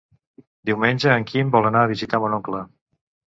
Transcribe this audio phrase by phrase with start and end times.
[0.69, 2.65] Diumenge en Quim vol anar a visitar mon oncle.